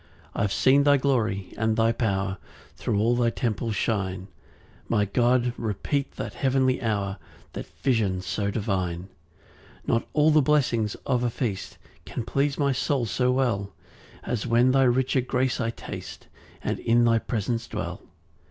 [0.33, 2.39] 3 I've seen thy glory and thy power
[2.75, 4.29] Thro' all thy temple shine;
[4.89, 7.19] My God, repeat that heavenly hour,
[7.53, 9.09] That vision so divine.
[9.85, 13.73] 4 Not all the blessings of a feast Can please my soul so well,
[14.23, 16.27] As when thy richer grace I taste,
[16.63, 18.01] And in thy presence dwell.